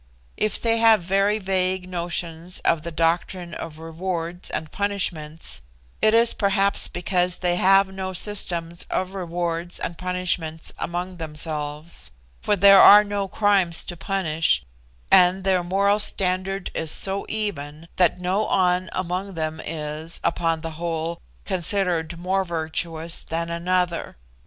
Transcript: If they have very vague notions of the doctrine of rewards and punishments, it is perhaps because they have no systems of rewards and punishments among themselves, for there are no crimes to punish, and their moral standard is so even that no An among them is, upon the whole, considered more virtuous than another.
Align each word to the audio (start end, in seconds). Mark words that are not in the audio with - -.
If 0.35 0.59
they 0.59 0.79
have 0.79 1.03
very 1.03 1.37
vague 1.37 1.87
notions 1.87 2.59
of 2.61 2.81
the 2.81 2.89
doctrine 2.89 3.53
of 3.53 3.77
rewards 3.77 4.49
and 4.49 4.71
punishments, 4.71 5.61
it 6.01 6.15
is 6.15 6.33
perhaps 6.33 6.87
because 6.87 7.37
they 7.37 7.55
have 7.57 7.87
no 7.93 8.11
systems 8.11 8.87
of 8.89 9.13
rewards 9.13 9.79
and 9.79 9.99
punishments 9.99 10.73
among 10.79 11.17
themselves, 11.17 12.09
for 12.41 12.55
there 12.55 12.79
are 12.81 13.03
no 13.03 13.27
crimes 13.27 13.85
to 13.85 13.95
punish, 13.95 14.63
and 15.11 15.43
their 15.43 15.63
moral 15.63 15.99
standard 15.99 16.71
is 16.73 16.89
so 16.89 17.27
even 17.29 17.87
that 17.97 18.19
no 18.19 18.49
An 18.49 18.89
among 18.93 19.35
them 19.35 19.61
is, 19.63 20.19
upon 20.23 20.61
the 20.61 20.71
whole, 20.81 21.21
considered 21.45 22.17
more 22.17 22.43
virtuous 22.43 23.21
than 23.21 23.51
another. 23.51 24.15